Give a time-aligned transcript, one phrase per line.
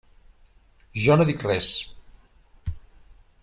[1.03, 1.69] Jo no dic res.